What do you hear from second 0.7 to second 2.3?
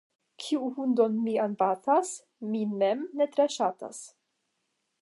hundon mian batas,